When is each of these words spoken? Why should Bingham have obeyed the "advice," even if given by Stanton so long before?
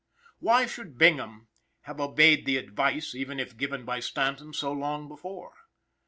Why 0.39 0.65
should 0.65 0.97
Bingham 0.97 1.47
have 1.81 2.01
obeyed 2.01 2.47
the 2.47 2.57
"advice," 2.57 3.13
even 3.13 3.39
if 3.39 3.55
given 3.55 3.85
by 3.85 3.99
Stanton 3.99 4.51
so 4.51 4.71
long 4.71 5.07
before? 5.07 5.53